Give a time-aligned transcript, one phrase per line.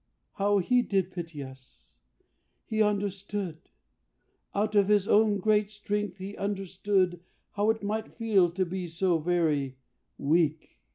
[0.31, 1.99] How he did pity us!
[2.65, 3.69] He understood...
[4.55, 7.19] Out of his own great strength he understood
[7.51, 9.77] How it might feel to be so very
[10.17, 10.79] weak...